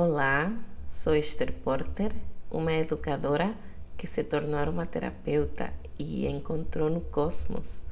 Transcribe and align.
Olá, 0.00 0.56
sou 0.86 1.16
Esther 1.16 1.52
Porter, 1.52 2.14
uma 2.48 2.72
educadora 2.72 3.52
que 3.96 4.06
se 4.06 4.22
tornou 4.22 4.54
aromaterapeuta 4.54 5.74
e 5.98 6.24
encontrou 6.28 6.88
no 6.88 7.00
cosmos 7.00 7.86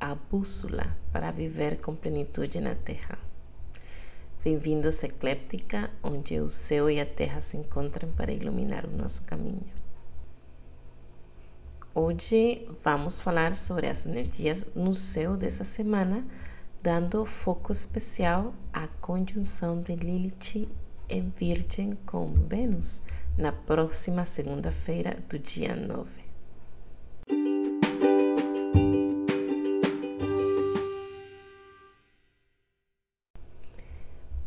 a 0.00 0.14
bússola 0.14 0.96
para 1.12 1.30
viver 1.30 1.78
com 1.82 1.94
plenitude 1.94 2.62
na 2.62 2.74
Terra. 2.74 3.18
Bem-vindos 4.42 5.04
a 5.04 5.08
Ecléptica, 5.08 5.90
onde 6.02 6.40
o 6.40 6.48
céu 6.48 6.88
e 6.88 6.98
a 6.98 7.04
terra 7.04 7.42
se 7.42 7.58
encontram 7.58 8.10
para 8.12 8.32
iluminar 8.32 8.86
o 8.86 8.96
nosso 8.96 9.24
caminho. 9.24 9.70
Hoje 11.94 12.66
vamos 12.82 13.20
falar 13.20 13.54
sobre 13.54 13.86
as 13.86 14.06
energias 14.06 14.66
no 14.74 14.94
céu 14.94 15.36
dessa 15.36 15.64
semana, 15.64 16.26
dando 16.82 17.22
foco 17.26 17.70
especial 17.70 18.54
à 18.72 18.88
conjunção 18.88 19.78
de 19.78 19.94
Lilith 19.94 20.79
em 21.10 21.28
Virgem 21.28 21.98
com 22.06 22.32
Vênus 22.48 23.02
na 23.36 23.52
próxima 23.52 24.24
segunda-feira 24.24 25.18
do 25.28 25.38
dia 25.38 25.74
9. 25.74 26.08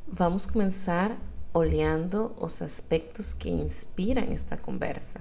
Vamos 0.08 0.46
começar 0.46 1.18
olhando 1.54 2.34
os 2.40 2.62
aspectos 2.62 3.34
que 3.34 3.50
inspiram 3.50 4.24
esta 4.32 4.56
conversa. 4.56 5.20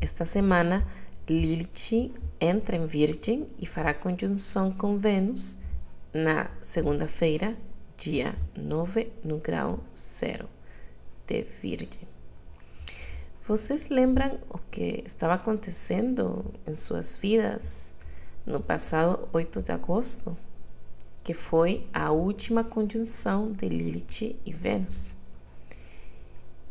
Esta 0.00 0.24
semana, 0.24 0.86
Lilith 1.28 2.14
entra 2.40 2.76
em 2.76 2.86
Virgem 2.86 3.48
e 3.58 3.66
fará 3.66 3.92
conjunção 3.92 4.70
com 4.70 4.98
Vênus 4.98 5.58
na 6.12 6.50
segunda-feira, 6.62 7.56
dia 7.98 8.32
9 8.56 9.12
no 9.24 9.38
grau 9.38 9.80
zero 9.94 10.48
de 11.26 11.42
Virgem. 11.42 12.06
Vocês 13.44 13.88
lembram 13.88 14.38
o 14.48 14.58
que 14.70 15.02
estava 15.04 15.34
acontecendo 15.34 16.54
em 16.64 16.76
suas 16.76 17.16
vidas 17.16 17.96
no 18.46 18.60
passado 18.60 19.28
8 19.32 19.64
de 19.64 19.72
agosto, 19.72 20.36
que 21.24 21.34
foi 21.34 21.84
a 21.92 22.12
última 22.12 22.62
conjunção 22.62 23.50
de 23.50 23.68
Lilith 23.68 24.38
e 24.46 24.52
Vênus? 24.52 25.16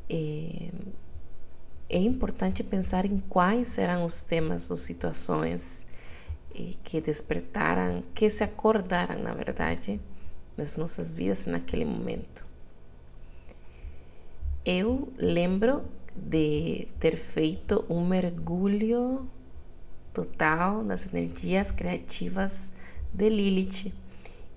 E 0.09 0.71
é 1.89 1.97
importante 1.97 2.63
pensar 2.63 3.05
em 3.05 3.19
quais 3.19 3.77
eram 3.77 4.05
os 4.05 4.21
temas 4.21 4.71
ou 4.71 4.77
situações 4.77 5.85
que 6.85 7.01
despertaram, 7.01 8.01
que 8.15 8.29
se 8.29 8.45
acordaram, 8.45 9.21
na 9.21 9.33
verdade, 9.33 9.99
nas 10.57 10.75
nossas 10.75 11.13
vidas 11.13 11.45
naquele 11.45 11.85
momento. 11.85 12.45
Eu 14.65 15.13
lembro 15.17 15.85
de 16.15 16.87
ter 16.99 17.15
feito 17.15 17.85
um 17.87 18.05
mergulho 18.05 19.29
total 20.11 20.83
nas 20.83 21.07
energias 21.07 21.71
criativas 21.71 22.73
de 23.13 23.29
Lilith 23.29 23.93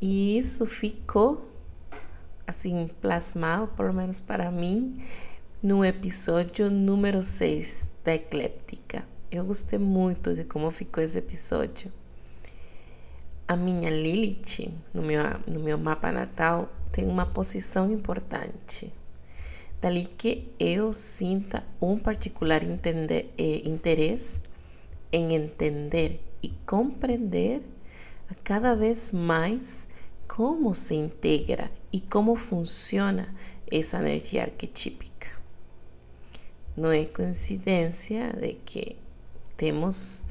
e 0.00 0.38
isso 0.38 0.66
ficou 0.66 1.46
assim 2.46 2.88
plasmado, 3.00 3.68
pelo 3.68 3.92
menos 3.92 4.18
para 4.18 4.50
mim, 4.50 4.98
no 5.62 5.84
episódio 5.84 6.70
número 6.70 7.22
6 7.22 7.90
da 8.02 8.14
Ecléptica. 8.14 9.04
Eu 9.30 9.44
gostei 9.44 9.78
muito 9.78 10.34
de 10.34 10.42
como 10.44 10.70
ficou 10.70 11.04
esse 11.04 11.18
episódio 11.18 11.92
a 13.50 13.56
minha 13.56 13.90
Lilith 13.90 14.72
no 14.94 15.02
meu, 15.02 15.24
no 15.44 15.58
meu 15.58 15.76
mapa 15.76 16.12
natal 16.12 16.72
tem 16.92 17.04
uma 17.04 17.26
posição 17.26 17.92
importante. 17.92 18.92
Dali 19.80 20.04
que 20.04 20.54
eu 20.56 20.92
sinta 20.92 21.64
um 21.82 21.98
particular 21.98 22.62
entender, 22.62 23.34
eh, 23.36 23.68
interesse 23.68 24.42
em 25.10 25.34
entender 25.34 26.20
e 26.40 26.50
compreender 26.64 27.60
a 28.30 28.34
cada 28.34 28.76
vez 28.76 29.10
mais 29.10 29.88
como 30.28 30.72
se 30.72 30.94
integra 30.94 31.72
e 31.92 31.98
como 31.98 32.36
funciona 32.36 33.34
essa 33.68 33.98
energia 33.98 34.42
arquetípica. 34.42 35.26
Não 36.76 36.92
é 36.92 37.04
coincidência 37.04 38.32
de 38.32 38.52
que 38.64 38.96
temos 39.56 40.26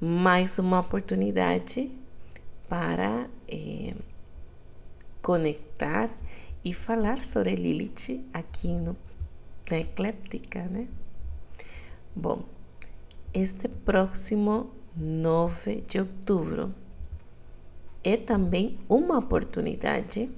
mais 0.00 0.58
uma 0.58 0.80
oportunidade 0.80 1.92
para 2.68 3.28
eh, 3.48 3.94
conectar 5.22 6.10
e 6.64 6.74
falar 6.74 7.24
sobre 7.24 7.54
Lilith 7.54 8.24
aqui 8.32 8.68
no, 8.68 8.96
na 9.70 9.78
Ecléptica, 9.78 10.62
né? 10.64 10.86
Bom, 12.14 12.44
este 13.32 13.68
próximo 13.68 14.70
9 14.96 15.82
de 15.82 16.00
outubro 16.00 16.74
é 18.02 18.16
também 18.16 18.78
uma 18.88 19.18
oportunidade 19.18 20.30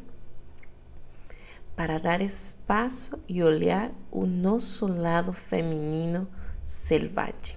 para 1.76 1.98
dar 1.98 2.20
espaço 2.20 3.22
e 3.28 3.42
olhar 3.42 3.92
o 4.10 4.26
nosso 4.26 4.86
lado 4.86 5.32
feminino 5.32 6.26
selvagem, 6.64 7.56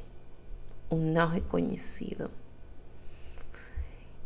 o 0.89 0.95
não 0.95 1.27
reconhecido 1.27 2.29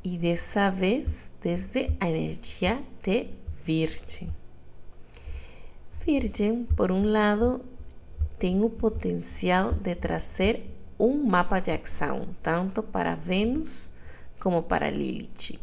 e 0.06 0.20
dessa 0.20 0.70
vez 0.70 1.32
desde 1.42 1.92
a 2.00 2.08
energia 2.08 2.80
de 3.02 3.26
Virgem. 3.64 4.32
Virgem, 6.06 6.64
por 6.64 6.92
um 6.92 7.04
lado, 7.04 7.66
tem 8.38 8.64
o 8.64 8.70
potencial 8.70 9.72
de 9.72 9.96
trazer 9.96 10.70
um 11.00 11.24
mapa 11.24 11.60
de 11.60 11.72
ação, 11.72 12.28
tanto 12.44 12.84
para 12.84 13.16
Vênus 13.16 13.94
como 14.40 14.62
para 14.62 14.92
Lilith. 14.92 15.60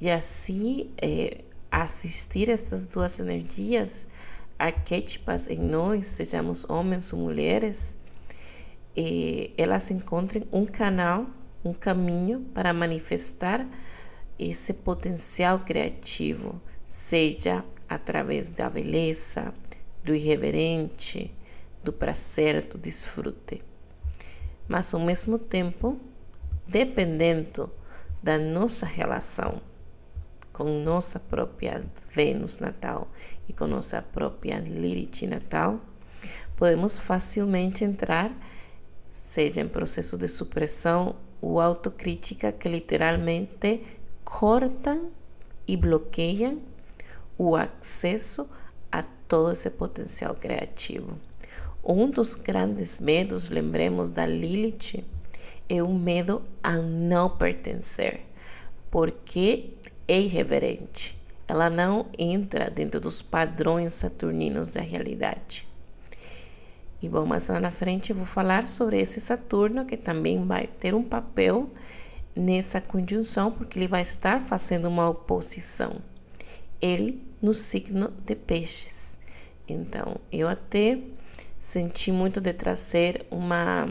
E 0.00 0.10
assim, 0.10 0.90
é, 1.00 1.44
assistir 1.70 2.50
estas 2.50 2.84
duas 2.84 3.20
energias 3.20 4.08
arquétipas 4.58 5.48
em 5.48 5.58
nós, 5.58 6.04
sejamos 6.06 6.68
homens 6.68 7.12
ou 7.12 7.20
mulheres, 7.20 7.96
é, 8.96 9.50
elas 9.56 9.88
encontrem 9.92 10.42
um 10.50 10.66
canal 10.66 11.28
um 11.64 11.72
caminho 11.72 12.40
para 12.54 12.72
manifestar 12.72 13.66
esse 14.38 14.72
potencial 14.72 15.58
criativo, 15.58 16.60
seja 16.84 17.64
através 17.88 18.50
da 18.50 18.70
beleza, 18.70 19.52
do 20.04 20.14
irreverente, 20.14 21.34
do 21.82 21.92
prazer, 21.92 22.64
do 22.64 22.78
desfrute. 22.78 23.62
Mas 24.68 24.92
ao 24.94 25.00
mesmo 25.00 25.38
tempo, 25.38 25.98
dependendo 26.66 27.72
da 28.22 28.38
nossa 28.38 28.86
relação 28.86 29.60
com 30.52 30.82
nossa 30.82 31.20
própria 31.20 31.84
Vênus 32.10 32.58
natal 32.58 33.08
e 33.48 33.52
com 33.52 33.66
nossa 33.66 34.02
própria 34.02 34.58
Lilith 34.58 35.26
natal, 35.26 35.80
podemos 36.56 36.98
facilmente 36.98 37.84
entrar, 37.84 38.30
seja 39.08 39.60
em 39.60 39.68
processo 39.68 40.18
de 40.18 40.26
supressão 40.26 41.14
o 41.40 41.60
autocrítica 41.60 42.52
que 42.52 42.68
literalmente 42.68 43.82
cortam 44.24 45.10
e 45.66 45.76
bloqueiam 45.76 46.60
o 47.36 47.54
acesso 47.54 48.48
a 48.90 49.02
todo 49.02 49.52
esse 49.52 49.70
potencial 49.70 50.34
criativo. 50.34 51.18
Um 51.84 52.10
dos 52.10 52.34
grandes 52.34 53.00
medos, 53.00 53.48
lembremos 53.48 54.10
da 54.10 54.26
Lilith, 54.26 55.04
é 55.68 55.82
o 55.82 55.92
medo 55.92 56.42
a 56.62 56.76
não 56.76 57.30
pertencer, 57.30 58.22
porque 58.90 59.74
é 60.06 60.18
irreverente. 60.20 61.18
Ela 61.46 61.70
não 61.70 62.06
entra 62.18 62.70
dentro 62.70 63.00
dos 63.00 63.22
padrões 63.22 63.92
saturninos 63.92 64.70
da 64.70 64.80
realidade. 64.80 65.67
E 67.00 67.08
bom, 67.08 67.24
mais 67.24 67.46
lá 67.46 67.60
na 67.60 67.70
frente 67.70 68.10
eu 68.10 68.16
vou 68.16 68.26
falar 68.26 68.66
sobre 68.66 69.00
esse 69.00 69.20
Saturno 69.20 69.84
que 69.84 69.96
também 69.96 70.44
vai 70.44 70.66
ter 70.66 70.94
um 70.94 71.04
papel 71.04 71.70
nessa 72.34 72.80
conjunção, 72.80 73.52
porque 73.52 73.78
ele 73.78 73.86
vai 73.86 74.02
estar 74.02 74.42
fazendo 74.42 74.86
uma 74.86 75.08
oposição. 75.08 75.96
Ele 76.80 77.22
no 77.40 77.54
signo 77.54 78.08
de 78.24 78.34
Peixes. 78.34 79.20
Então, 79.68 80.16
eu 80.32 80.48
até 80.48 80.98
senti 81.58 82.10
muito 82.10 82.40
de 82.40 82.52
trazer 82.52 83.26
uma 83.30 83.88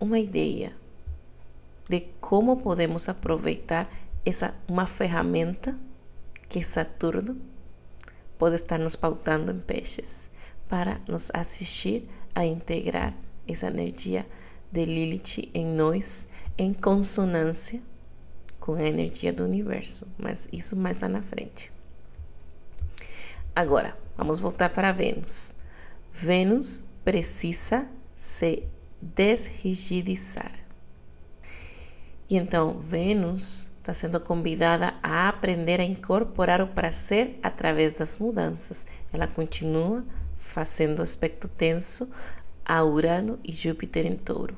uma 0.00 0.18
ideia 0.18 0.76
de 1.88 2.00
como 2.20 2.58
podemos 2.58 3.08
aproveitar 3.08 3.90
essa 4.24 4.54
uma 4.68 4.86
ferramenta 4.86 5.76
que 6.48 6.62
Saturno 6.62 7.36
pode 8.38 8.54
estar 8.54 8.78
nos 8.78 8.94
pautando 8.94 9.50
em 9.50 9.60
peixes 9.60 10.30
para 10.68 11.00
nos 11.08 11.30
assistir 11.34 12.08
a 12.34 12.44
integrar 12.44 13.14
essa 13.46 13.66
energia 13.68 14.26
de 14.70 14.84
Lilith 14.84 15.50
em 15.54 15.66
nós 15.66 16.28
em 16.56 16.72
consonância 16.74 17.82
com 18.60 18.74
a 18.74 18.82
energia 18.82 19.32
do 19.32 19.44
universo, 19.44 20.06
mas 20.18 20.48
isso 20.52 20.76
mais 20.76 20.98
lá 20.98 21.08
na 21.08 21.22
frente. 21.22 21.72
Agora, 23.56 23.96
vamos 24.16 24.38
voltar 24.38 24.68
para 24.70 24.92
Vênus. 24.92 25.56
Vênus 26.12 26.84
precisa 27.04 27.88
se 28.14 28.62
desrigidizar. 29.00 30.52
E 32.28 32.36
então, 32.36 32.78
Vênus 32.78 33.70
está 33.78 33.94
sendo 33.94 34.20
convidada 34.20 34.94
a 35.02 35.28
aprender 35.28 35.80
a 35.80 35.84
incorporar 35.84 36.60
o 36.60 36.66
prazer 36.66 37.38
através 37.42 37.94
das 37.94 38.18
mudanças. 38.18 38.86
Ela 39.12 39.26
continua 39.26 40.04
fazendo 40.38 41.02
aspecto 41.02 41.48
tenso 41.48 42.10
a 42.64 42.82
Urano 42.84 43.38
e 43.44 43.52
Júpiter 43.52 44.06
em 44.06 44.16
Touro. 44.16 44.56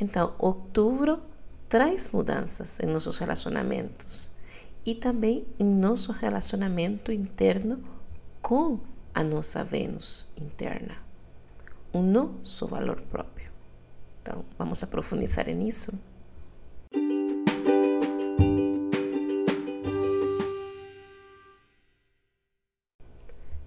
Então, 0.00 0.34
outubro 0.38 1.22
traz 1.68 2.08
mudanças 2.08 2.80
em 2.80 2.86
nossos 2.86 3.18
relacionamentos 3.18 4.32
e 4.84 4.94
também 4.94 5.46
em 5.58 5.66
nosso 5.66 6.10
relacionamento 6.12 7.12
interno 7.12 7.80
com 8.40 8.80
a 9.14 9.22
nossa 9.22 9.62
Vênus 9.62 10.32
interna, 10.40 10.96
o 11.92 12.00
nosso 12.00 12.66
valor 12.66 13.00
próprio. 13.02 13.52
Então, 14.20 14.44
vamos 14.58 14.82
aprofundar 14.82 15.46
nisso? 15.48 15.98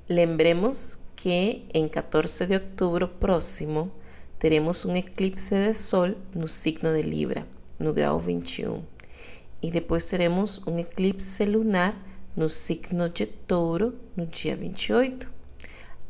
Lembremos 0.07 0.99
que 1.15 1.65
em 1.73 1.87
14 1.87 2.45
de 2.45 2.53
outubro 2.53 3.07
próximo 3.07 3.91
teremos 4.37 4.85
um 4.85 4.95
eclipse 4.95 5.49
de 5.55 5.73
Sol 5.73 6.13
no 6.31 6.47
signo 6.47 6.93
de 6.93 7.01
Libra, 7.01 7.47
no 7.79 7.91
grau 7.91 8.19
21. 8.19 8.83
E 9.63 9.71
depois 9.71 10.05
teremos 10.05 10.61
um 10.67 10.77
eclipse 10.77 11.43
lunar 11.45 11.99
no 12.35 12.47
signo 12.47 13.09
de 13.09 13.25
Touro, 13.25 13.95
no 14.15 14.27
dia 14.27 14.55
28. 14.55 15.27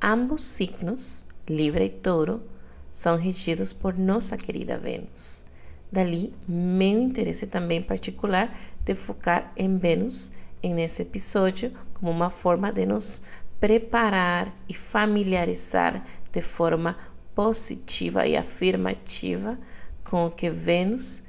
Ambos 0.01 0.44
signos, 0.44 1.24
Libra 1.47 1.86
e 1.86 1.89
Touro, 1.89 2.44
são 2.92 3.15
regidos 3.15 3.71
por 3.71 3.97
nossa 3.97 4.36
querida 4.36 4.77
Vênus. 4.77 5.45
Dali, 5.89 6.33
meu 6.45 7.01
interesse 7.01 7.47
também 7.47 7.81
particular 7.81 8.59
de 8.83 8.94
focar 8.94 9.53
em 9.56 9.77
Vênus 9.77 10.33
nesse 10.74 11.03
episódio 11.03 11.71
como 11.94 12.12
uma 12.12 12.30
forma 12.30 12.71
de 12.71 12.86
nos 12.86 13.21
preparar 13.66 14.54
e 14.70 14.76
familiarizar 14.76 16.06
de 16.32 16.40
forma 16.40 16.96
positiva 17.34 18.28
e 18.28 18.38
afirmativa 18.38 19.58
com 20.04 20.28
o 20.28 20.30
que 20.30 20.52
Vênus 20.52 21.24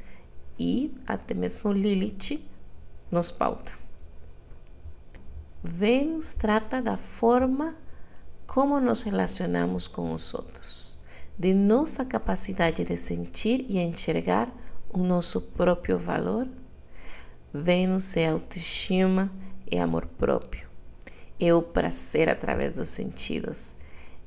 e 0.59 0.93
até 1.07 1.33
mesmo 1.33 1.73
Lilith 1.73 2.47
nos 3.11 3.31
pauta. 3.31 3.73
Vênus 5.65 6.35
trata 6.35 6.83
da 6.83 6.95
forma 6.95 7.75
como 8.47 8.79
nos 8.81 9.01
relacionamos 9.01 9.89
com 9.89 10.13
os 10.13 10.35
outros, 10.35 10.99
de 11.39 11.55
nossa 11.55 12.05
capacidade 12.05 12.85
de 12.85 12.99
sentir 12.99 13.65
e 13.67 13.79
enxergar 13.79 14.53
o 14.91 14.99
nosso 14.99 15.41
próprio 15.41 15.99
valor. 15.99 16.47
Vênus 17.51 18.15
é 18.15 18.29
autoestima 18.29 19.33
e 19.73 19.79
amor 19.79 20.05
próprio. 20.05 20.76
É 21.39 21.53
o 21.53 21.63
prazer 21.63 22.29
através 22.29 22.73
dos 22.73 22.89
sentidos 22.89 23.77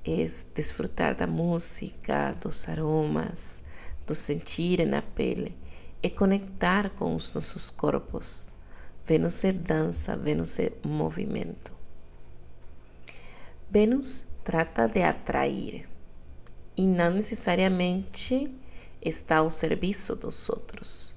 é 0.05 0.25
desfrutar 0.53 1.15
da 1.15 1.27
música, 1.27 2.33
dos 2.41 2.67
aromas, 2.69 3.63
do 4.07 4.15
sentir 4.15 4.85
na 4.87 5.01
pele, 5.01 5.55
é 6.01 6.09
conectar 6.09 6.89
com 6.91 7.15
os 7.15 7.33
nossos 7.33 7.69
corpos. 7.69 8.53
Vênus 9.05 9.43
é 9.43 9.51
dança, 9.51 10.15
Vênus 10.15 10.57
é 10.59 10.71
movimento. 10.83 11.75
Vênus 13.69 14.27
trata 14.43 14.87
de 14.87 15.03
atrair 15.03 15.87
e 16.75 16.85
não 16.85 17.11
necessariamente 17.11 18.49
está 19.01 19.37
ao 19.37 19.51
serviço 19.51 20.15
dos 20.15 20.49
outros. 20.49 21.15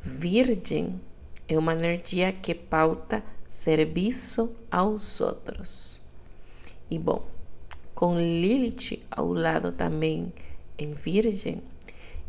Virgem 0.00 1.00
é 1.46 1.56
uma 1.56 1.72
energia 1.72 2.32
que 2.32 2.54
pauta 2.54 3.24
serviço 3.48 4.54
aos 4.70 5.22
outros. 5.22 5.98
E 6.90 6.98
bom, 6.98 7.26
com 7.94 8.14
Lilith 8.14 9.00
ao 9.10 9.32
lado 9.32 9.72
também 9.72 10.32
em 10.78 10.92
Virgem, 10.92 11.62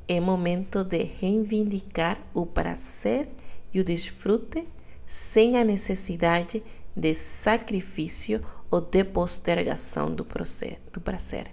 é 0.07 0.19
momento 0.19 0.83
de 0.83 1.03
reivindicar 1.03 2.19
o 2.33 2.45
prazer 2.45 3.29
e 3.73 3.81
o 3.81 3.83
desfrute 3.83 4.65
sem 5.05 5.57
a 5.57 5.63
necessidade 5.63 6.63
de 6.95 7.13
sacrifício 7.13 8.41
ou 8.71 8.79
de 8.79 9.03
postergação 9.03 10.09
do, 10.09 10.23
prazer, 10.23 10.79
do 10.93 11.01
prazer. 11.01 11.51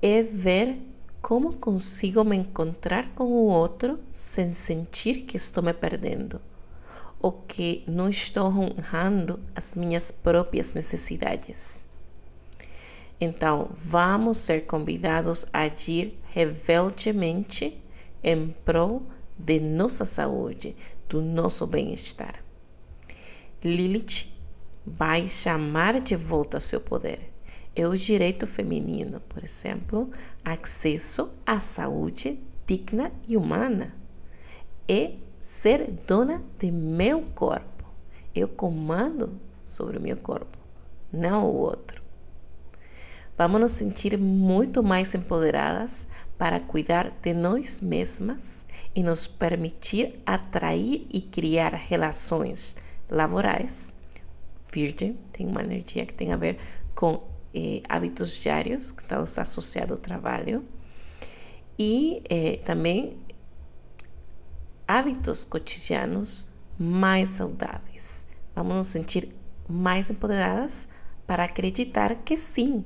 É 0.00 0.22
ver 0.22 0.78
como 1.22 1.56
consigo 1.56 2.22
me 2.22 2.36
encontrar 2.36 3.14
com 3.14 3.24
o 3.24 3.46
outro 3.46 3.98
sem 4.12 4.52
sentir 4.52 5.22
que 5.22 5.36
estou 5.36 5.62
me 5.62 5.72
perdendo 5.72 6.40
ou 7.20 7.32
que 7.32 7.82
não 7.86 8.08
estou 8.08 8.46
honrando 8.46 9.40
as 9.54 9.74
minhas 9.74 10.10
próprias 10.10 10.72
necessidades. 10.72 11.86
Então, 13.20 13.70
vamos 13.74 14.38
ser 14.38 14.66
convidados 14.66 15.44
a 15.52 15.62
agir 15.62 16.16
rebeldemente 16.30 17.82
em 18.22 18.54
prol 18.64 19.02
de 19.36 19.58
nossa 19.58 20.04
saúde, 20.04 20.76
do 21.08 21.20
nosso 21.20 21.66
bem-estar. 21.66 22.44
Lilith 23.62 24.28
vai 24.86 25.26
chamar 25.26 26.00
de 26.00 26.14
volta 26.14 26.60
seu 26.60 26.80
poder. 26.80 27.32
É 27.74 27.86
o 27.86 27.96
direito 27.96 28.46
feminino, 28.46 29.20
por 29.28 29.42
exemplo, 29.42 30.10
acesso 30.44 31.30
à 31.46 31.60
saúde 31.60 32.40
digna 32.66 33.10
e 33.26 33.36
humana. 33.36 33.94
É 34.86 35.12
ser 35.40 35.90
dona 36.06 36.42
de 36.58 36.70
meu 36.70 37.22
corpo. 37.34 37.84
Eu 38.34 38.48
comando 38.48 39.38
sobre 39.64 39.98
o 39.98 40.00
meu 40.00 40.16
corpo, 40.16 40.58
não 41.12 41.46
o 41.46 41.54
outro. 41.54 42.02
Vamos 43.36 43.60
nos 43.60 43.72
sentir 43.72 44.18
muito 44.18 44.82
mais 44.82 45.14
empoderadas 45.14 46.08
para 46.36 46.58
cuidar 46.58 47.12
de 47.22 47.32
nós 47.32 47.80
mesmas 47.80 48.66
e 48.94 49.02
nos 49.02 49.28
permitir 49.28 50.20
atrair 50.26 51.06
e 51.12 51.20
criar 51.20 51.72
relações 51.72 52.76
laborais. 53.08 53.94
Virgem 54.72 55.16
tem 55.32 55.46
uma 55.46 55.62
energia 55.62 56.04
que 56.04 56.12
tem 56.12 56.32
a 56.32 56.36
ver 56.36 56.58
com 56.96 57.22
eh, 57.54 57.80
hábitos 57.88 58.40
diários, 58.40 58.90
que 58.90 59.02
está 59.02 59.18
associado 59.42 59.94
ao 59.94 59.98
trabalho, 59.98 60.64
e 61.78 62.22
eh, 62.28 62.58
também 62.64 63.16
hábitos 64.88 65.44
cotidianos 65.44 66.48
mais 66.78 67.28
saudáveis. 67.28 68.26
Vamos 68.54 68.74
nos 68.74 68.86
sentir 68.86 69.36
mais 69.68 70.08
empoderadas 70.08 70.88
para 71.26 71.44
acreditar 71.44 72.14
que 72.24 72.38
sim, 72.38 72.82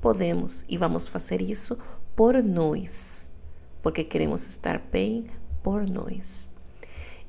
podemos 0.00 0.64
e 0.68 0.76
vamos 0.76 1.06
fazer 1.06 1.40
isso 1.40 1.78
por 2.16 2.42
nós, 2.42 3.32
porque 3.80 4.02
queremos 4.02 4.46
estar 4.46 4.78
bem 4.78 5.26
por 5.62 5.88
nós. 5.88 6.50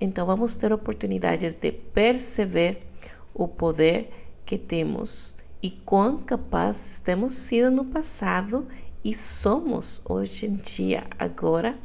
Então 0.02 0.26
vamos 0.26 0.56
ter 0.56 0.74
oportunidades 0.74 1.54
de 1.54 1.72
perceber 1.72 2.86
o 3.32 3.48
poder 3.48 4.10
que 4.44 4.58
temos 4.58 5.36
e 5.62 5.70
quão 5.70 6.18
capazes 6.18 7.00
temos 7.00 7.36
sido 7.36 7.70
no 7.70 7.86
passado 7.86 8.68
e 9.04 9.16
somos 9.16 10.02
hoje 10.04 10.48
em 10.48 10.56
dia, 10.56 11.06
agora, 11.18 11.78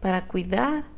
para 0.00 0.20
cuidar 0.20 0.95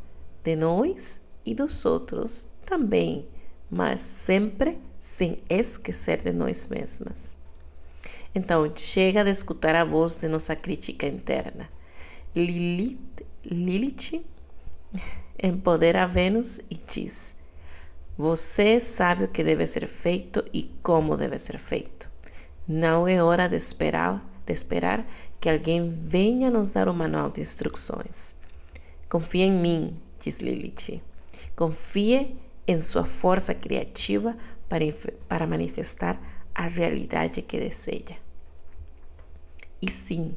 de 0.49 0.57
nós 0.57 1.21
e 1.45 1.52
dos 1.55 1.85
outros 1.85 2.49
também, 2.64 3.28
mas 3.71 4.00
sempre 4.00 4.78
sem 4.99 5.37
esquecer 5.47 6.23
de 6.23 6.33
nós 6.33 6.69
mesmas. 6.69 7.37
Então, 8.35 8.73
chega 8.75 9.23
de 9.23 9.31
escutar 9.31 9.75
a 9.75 9.85
voz 9.85 10.17
de 10.17 10.26
nossa 10.26 10.57
crítica 10.57 11.07
interna. 11.07 11.69
Lilith, 12.35 13.26
Lilith 13.45 14.25
empodera 15.43 16.07
Vênus 16.07 16.61
e 16.71 16.76
diz: 16.76 17.35
Você 18.17 18.81
sabe 18.81 19.25
o 19.25 19.28
que 19.28 19.45
deve 19.45 19.67
ser 19.67 19.87
feito 19.87 20.43
e 20.50 20.62
como 20.83 21.14
deve 21.14 21.38
ser 21.38 21.59
feito. 21.59 22.11
Não 22.67 23.07
é 23.07 23.23
hora 23.23 23.49
de 23.49 23.57
esperar, 23.57 24.26
de 24.47 24.52
esperar 24.55 25.07
que 25.38 25.50
alguém 25.50 25.90
venha 25.90 26.50
nos 26.50 26.71
dar 26.71 26.88
um 26.88 26.95
manual 26.95 27.31
de 27.31 27.43
instruções. 27.43 28.35
Confia 29.11 29.45
em 29.45 29.61
mim, 29.61 29.97
diz 30.19 30.39
Lilith. 30.39 31.03
Confie 31.55 32.37
em 32.67 32.81
sua 32.81 33.05
força 33.05 33.55
criativa 33.55 34.37
para, 34.69 34.85
para 35.29 35.47
manifestar 35.47 36.21
a 36.55 36.67
realidade 36.67 37.43
que 37.43 37.59
deseja. 37.59 38.17
E 39.81 39.91
sim, 39.91 40.37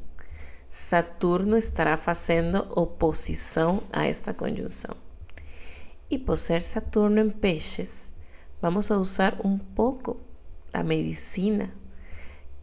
Saturno 0.70 1.56
estará 1.56 1.96
fazendo 1.96 2.66
oposição 2.70 3.82
a 3.92 4.06
esta 4.06 4.32
conjunção. 4.32 4.96
E 6.08 6.18
por 6.18 6.38
ser 6.38 6.62
Saturno 6.62 7.20
em 7.20 7.30
peixes, 7.30 8.12
vamos 8.60 8.90
a 8.90 8.96
usar 8.96 9.38
um 9.44 9.58
pouco 9.58 10.20
da 10.72 10.82
medicina 10.82 11.70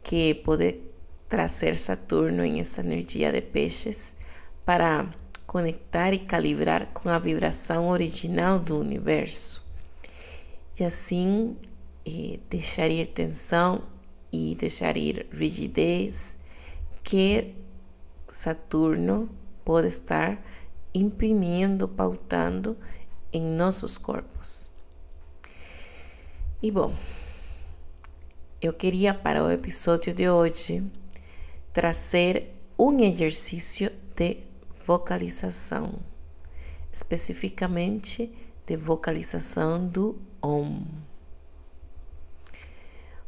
que 0.01 0.33
pode 0.33 0.79
trazer 1.27 1.75
Saturno 1.75 2.43
em 2.43 2.59
essa 2.59 2.81
energia 2.81 3.31
de 3.31 3.41
peixes 3.41 4.15
para 4.65 5.07
conectar 5.49 6.13
e 6.13 6.19
calibrar 6.19 6.93
com 6.93 7.09
a 7.09 7.17
vibração 7.17 7.89
original 7.89 8.59
do 8.59 8.79
universo. 8.79 9.67
E 10.79 10.83
assim 10.83 11.57
eh, 12.05 12.39
deixar 12.47 12.91
ir 12.91 13.07
tensão 13.07 13.81
e 14.31 14.53
deixar 14.53 14.95
ir 14.95 15.27
rigidez 15.31 16.37
que 17.03 17.55
Saturno 18.27 19.27
pode 19.65 19.87
estar 19.87 20.39
imprimindo, 20.93 21.87
pautando 21.87 22.77
em 23.33 23.41
nossos 23.41 23.97
corpos. 23.97 24.69
E 26.61 26.69
bom, 26.69 26.93
eu 28.61 28.71
queria 28.71 29.15
para 29.15 29.43
o 29.43 29.49
episódio 29.49 30.13
de 30.13 30.29
hoje 30.29 30.83
trazer 31.73 32.51
um 32.77 32.99
exercício 32.99 33.91
de 34.15 34.48
vocalização, 34.89 35.99
especificamente 36.91 38.33
de 38.65 38.75
vocalização 38.75 39.87
do 39.87 40.19
Om. 40.41 40.83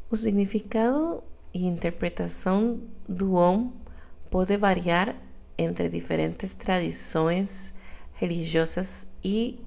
O 0.10 0.16
significado 0.16 1.24
e 1.54 1.68
interpretação 1.68 2.82
do 3.08 3.36
Om 3.36 3.74
pode 4.32 4.58
variar 4.58 5.16
entre 5.56 5.88
diferentes 5.88 6.56
tradições 6.56 7.76
religiosas 8.14 9.06
e 9.24 9.64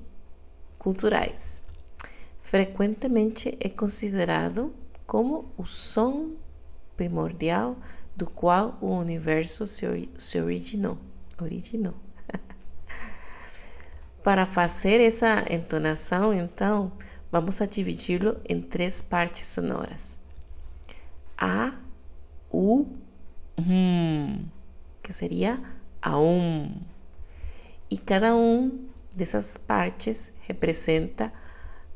culturais. 0.81 1.65
Frequentemente 2.43 3.57
é 3.61 3.69
considerado 3.69 4.75
como 5.07 5.45
o 5.57 5.65
som 5.65 6.33
primordial 6.97 7.77
do 8.17 8.27
qual 8.27 8.77
o 8.81 8.89
universo 8.89 9.65
se, 9.69 10.11
se 10.17 10.41
originou. 10.41 10.99
Originou. 11.41 11.95
Para 14.23 14.47
fazer 14.47 15.01
essa 15.01 15.45
entonação, 15.53 16.33
então, 16.33 16.93
vamos 17.31 17.61
a 17.61 17.67
dividi-lo 17.67 18.41
em 18.49 18.61
três 18.61 19.03
partes 19.03 19.47
sonoras. 19.47 20.21
A, 21.37 21.75
U, 22.53 22.87
hum, 23.59 24.47
que 25.03 25.13
seria 25.13 25.63
a 26.01 26.19
um. 26.19 26.81
E 27.91 27.99
cada 27.99 28.35
um 28.35 28.87
dessas 29.13 29.57
partes 29.57 30.35
representa 30.43 31.33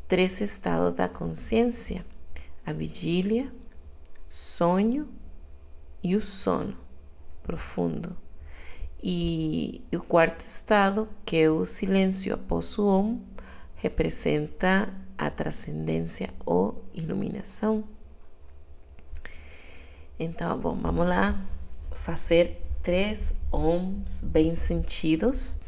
três 0.07 0.40
estados 0.40 0.92
da 0.92 1.09
consciência: 1.09 2.04
a 2.66 2.73
vigília, 2.73 3.52
sonho 4.28 5.09
e 6.02 6.16
o 6.16 6.21
sono 6.21 6.76
profundo. 7.42 8.16
E 9.00 9.84
o 9.92 10.00
quarto 10.00 10.40
estado, 10.40 11.08
que 11.24 11.36
é 11.36 11.50
o 11.50 11.64
silêncio 11.64 12.34
após 12.34 12.76
o 12.78 12.86
Om, 12.86 13.20
representa 13.76 14.92
a 15.16 15.30
transcendência 15.30 16.30
ou 16.44 16.84
iluminação. 16.92 17.84
Então, 20.18 20.58
bom, 20.58 20.74
vamos 20.74 21.06
lá 21.06 21.40
fazer 21.92 22.60
três 22.82 23.34
OMs 23.52 24.26
bem 24.26 24.54
sentidos. 24.54 25.60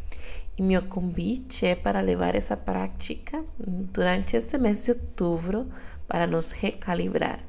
E 0.56 0.62
meu 0.62 0.82
convite 0.82 1.66
é 1.66 1.74
para 1.74 2.00
levar 2.00 2.34
essa 2.34 2.56
prática 2.56 3.44
durante 3.58 4.36
este 4.36 4.58
mês 4.58 4.84
de 4.84 4.90
outubro 4.90 5.68
para 6.06 6.26
nos 6.26 6.52
recalibrar 6.52 7.40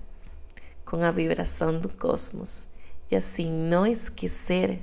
com 0.85 0.97
a 1.03 1.09
vibração 1.09 1.79
do 1.79 1.89
cosmos 1.89 2.69
e 3.09 3.15
assim 3.15 3.49
não 3.49 3.85
esquecer 3.85 4.79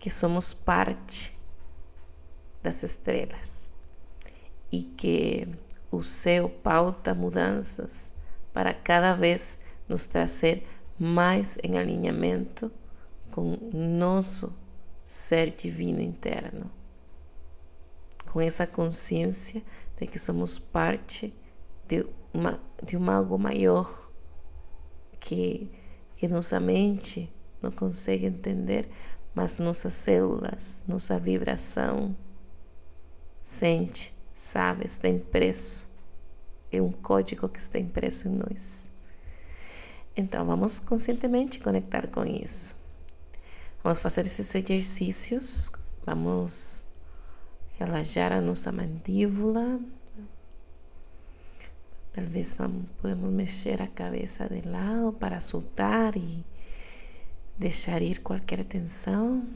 que 0.00 0.10
somos 0.10 0.54
parte 0.54 1.38
das 2.62 2.82
estrelas 2.82 3.70
e 4.72 4.82
que 4.82 5.46
o 5.90 6.02
céu 6.02 6.48
pauta 6.48 7.14
mudanças 7.14 8.14
para 8.50 8.72
cada 8.72 9.14
vez 9.14 9.60
nos 9.86 10.06
trazer 10.06 10.66
mais 10.98 11.58
em 11.62 11.78
alinhamento 11.78 12.72
com 13.30 13.58
nosso 13.74 14.58
ser 15.04 15.50
divino 15.50 16.00
interno, 16.00 16.70
com 18.32 18.40
essa 18.40 18.66
consciência 18.66 19.62
de 19.98 20.06
que 20.06 20.18
somos 20.18 20.58
parte 20.58 21.34
de, 21.86 22.08
uma, 22.32 22.58
de 22.82 22.96
um 22.96 23.10
algo 23.10 23.38
maior 23.38 24.10
que, 25.18 25.70
que 26.16 26.26
nossa 26.26 26.58
mente 26.58 27.30
não 27.60 27.70
consegue 27.70 28.26
entender, 28.26 28.88
mas 29.34 29.58
nossas 29.58 29.94
células, 29.94 30.84
nossa 30.88 31.18
vibração 31.18 32.16
sente, 33.40 34.14
sabe, 34.32 34.84
está 34.84 35.08
impresso. 35.08 35.88
É 36.72 36.80
um 36.80 36.92
código 36.92 37.48
que 37.48 37.58
está 37.58 37.78
impresso 37.78 38.28
em 38.28 38.32
nós. 38.32 38.88
Então, 40.16 40.44
vamos 40.44 40.78
conscientemente 40.80 41.58
conectar 41.58 42.06
com 42.08 42.24
isso. 42.24 42.76
Vamos 43.82 43.98
fazer 43.98 44.26
esses 44.26 44.54
exercícios. 44.54 45.70
Vamos 46.04 46.84
relaxar 47.78 48.32
a 48.32 48.40
nossa 48.40 48.70
mandíbula. 48.70 49.80
Talvez 52.12 52.54
vamos, 52.54 52.86
podemos 53.00 53.30
mexer 53.30 53.80
a 53.80 53.86
cabeça 53.86 54.48
de 54.48 54.68
lado 54.68 55.12
para 55.14 55.40
soltar 55.40 56.16
e 56.16 56.44
deixar 57.60 58.00
ir 58.00 58.20
qualquer 58.22 58.64
tensão. 58.64 59.46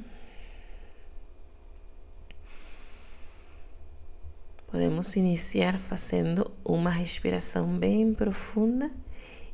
Podemos 4.67 5.17
iniciar 5.17 5.79
fazendo 5.79 6.51
uma 6.63 6.91
respiração 6.91 7.79
bem 7.79 8.13
profunda 8.13 8.91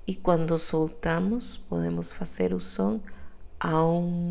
e 0.04 0.16
quando 0.16 0.58
soltamos, 0.58 1.56
podemos 1.56 2.10
fazer 2.10 2.52
o 2.52 2.58
som 2.58 3.00
aum. 3.60 4.26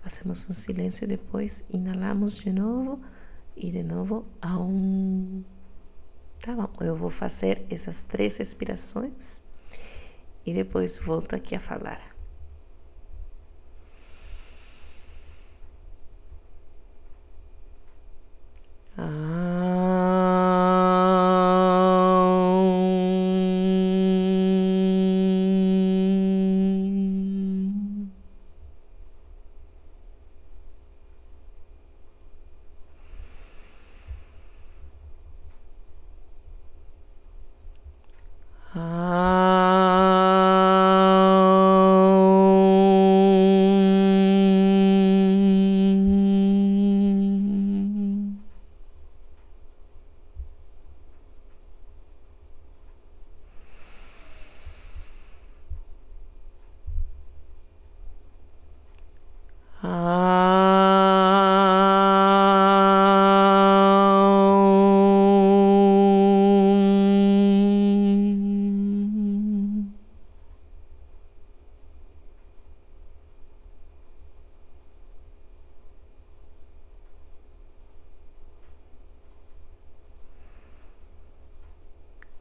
Fazemos 0.00 0.48
um 0.50 0.52
silêncio 0.52 1.04
e 1.04 1.08
depois 1.08 1.64
inalamos 1.70 2.40
de 2.40 2.52
novo 2.52 3.00
e 3.56 3.70
de 3.70 3.84
novo 3.84 4.26
aum. 4.42 5.44
Tá 6.40 6.56
bom, 6.56 6.70
eu 6.80 6.96
vou 6.96 7.10
fazer 7.10 7.64
essas 7.70 8.02
três 8.02 8.36
respirações 8.38 9.45
e 10.46 10.52
depois 10.54 10.96
volto 10.98 11.34
aqui 11.34 11.54
a 11.56 11.60
falar. 11.60 12.16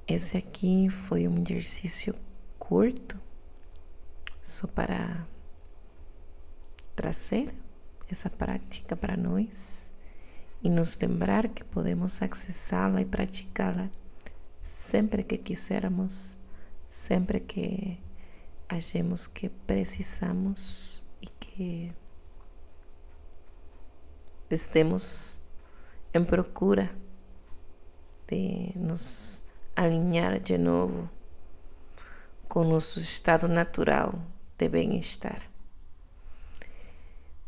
Esse 0.08 0.38
aqui 0.38 0.88
foi 0.88 1.28
um 1.28 1.42
exercício 1.42 2.16
curto, 2.60 3.20
só 4.40 4.68
para 4.68 5.28
trazer 6.96 7.52
essa 8.08 8.30
prática 8.30 8.96
para 8.96 9.18
nós 9.18 9.92
e 10.62 10.70
nos 10.70 10.96
lembrar 10.96 11.48
que 11.50 11.64
podemos 11.64 12.22
acessá-la 12.22 13.02
e 13.02 13.06
praticá-la 13.06 13.90
sempre 14.62 15.24
que 15.24 15.40
quisermos, 15.40 16.38
sempre 16.88 17.40
que 17.40 18.00
achemos 18.70 19.26
que 19.26 19.50
precisamos 19.50 21.02
e 21.20 21.26
que 21.28 21.92
estemos 24.52 25.42
em 26.14 26.24
procura 26.24 26.96
de 28.28 28.72
nos 28.76 29.45
alinhar 29.76 30.40
de 30.40 30.58
novo 30.58 31.10
com 32.48 32.64
nosso 32.64 33.00
estado 33.00 33.48
natural 33.48 34.18
de 34.58 34.70
bem-estar. 34.70 35.50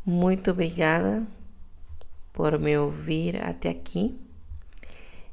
Muito 0.04 0.50
obrigada 0.50 1.26
por 2.32 2.58
me 2.58 2.76
ouvir 2.76 3.42
até 3.42 3.70
aqui. 3.70 4.18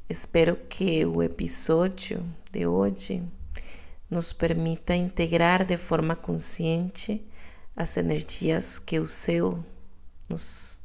Espero 0.08 0.56
que 0.56 1.04
o 1.04 1.22
episódio 1.22 2.24
de 2.50 2.66
hoje 2.66 3.22
nos 4.08 4.32
permita 4.32 4.94
integrar 4.94 5.64
de 5.64 5.76
forma 5.76 6.16
consciente 6.16 7.26
as 7.74 7.96
energias 7.96 8.78
que 8.78 8.98
o 8.98 9.06
céu 9.06 9.62
nos 10.30 10.80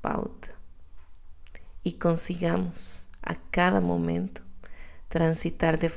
pauta 0.00 0.54
e 1.84 1.92
consigamos 1.92 3.08
a 3.22 3.34
cada 3.34 3.80
momento 3.80 4.45
transitar 5.16 5.78
de, 5.78 5.88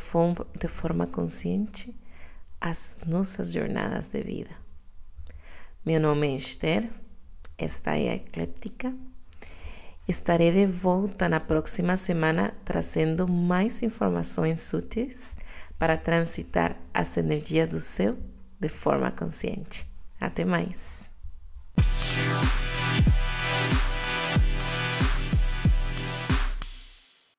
de 0.58 0.68
forma 0.70 1.06
consciente 1.06 1.94
as 2.62 3.00
nossas 3.06 3.52
jornadas 3.52 4.08
de 4.08 4.24
vida. 4.24 4.52
Meu 5.86 6.00
nome 6.00 6.30
é 6.30 6.36
Esther, 6.36 6.90
esta 7.58 7.98
é 7.98 8.12
a 8.12 8.16
Ecléptica. 8.16 8.96
Estarei 10.08 10.54
de 10.54 10.66
volta 10.66 11.28
na 11.28 11.42
próxima 11.42 11.98
semana 11.98 12.54
trazendo 12.64 13.30
mais 13.30 13.84
informações 13.84 14.72
úteis 14.72 15.36
para 15.78 15.98
transitar 15.98 16.78
as 16.94 17.18
energias 17.18 17.68
do 17.68 17.82
céu 17.82 18.16
de 18.58 18.70
forma 18.70 19.12
consciente. 19.12 19.86
Até 20.18 20.46
mais! 20.46 21.12